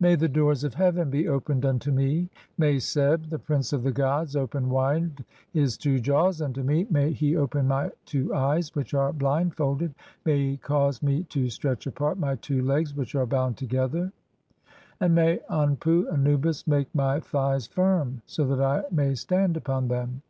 [0.00, 3.78] May "the doors of heaven be opened unto me (5); may Seb, the "Prince 1
[3.78, 8.34] of the gods, open wide his two jaws unto me; may "he open my two
[8.34, 9.94] eyes which are blindfolded;
[10.24, 14.10] may he cause "me to stretch apart (6) my two legs which are bound together;
[14.98, 20.22] "and may Anpu (Anubis) make my thighs firm so that I may "stand upon them.